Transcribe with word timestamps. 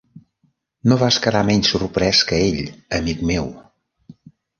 No 0.91 0.95
vas 1.01 1.19
quedar 1.25 1.41
menys 1.49 1.69
sorprès 1.73 2.21
que 2.31 2.39
ell, 2.47 2.63
amic 3.01 3.21
meu. 3.33 3.51